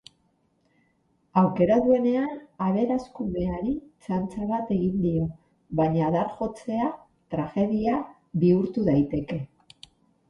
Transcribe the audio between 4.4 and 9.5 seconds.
bat egingo dio, baina adarjotzea tragedia bihurtu daiteke.